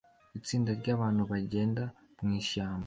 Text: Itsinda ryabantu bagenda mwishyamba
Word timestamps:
Itsinda 0.39 0.71
ryabantu 0.79 1.21
bagenda 1.31 1.83
mwishyamba 2.23 2.79